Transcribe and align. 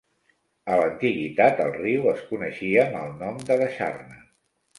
A 0.69 0.77
l'antiguitat, 0.79 1.61
el 1.65 1.69
riu 1.75 2.07
es 2.13 2.23
coneixia 2.31 2.87
amb 2.87 2.99
el 3.03 3.15
nom 3.21 3.39
de 3.51 3.61
"Dasharna". 3.65 4.21